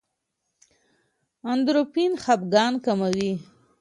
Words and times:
اندورفین 1.51 2.11
خپګان 2.23 2.73
کموي. 2.85 3.31